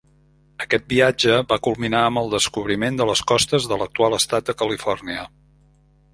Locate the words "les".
3.11-3.23